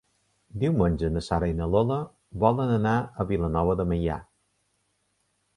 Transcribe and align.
Diumenge 0.61 1.09
na 1.17 1.23
Sara 1.25 1.49
i 1.51 1.53
na 1.59 1.67
Lola 1.75 1.99
volen 2.45 2.73
anar 2.79 2.97
a 3.25 3.29
Vilanova 3.33 3.79
de 3.83 3.87
Meià. 3.93 4.21